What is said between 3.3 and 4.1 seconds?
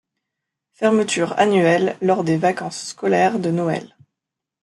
de Noël.